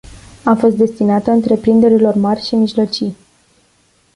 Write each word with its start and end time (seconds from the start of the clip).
A 0.45 0.55
fost 0.55 0.75
destinată 0.77 1.31
întreprinderilor 1.31 2.15
mari 2.15 2.45
și 2.45 2.55
mijlocii. 2.55 3.15